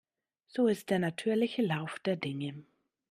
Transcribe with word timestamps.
So 0.47 0.67
ist 0.67 0.89
der 0.89 0.97
natürliche 0.97 1.61
Lauf 1.61 1.99
der 1.99 2.15
Dinge. 2.15 2.63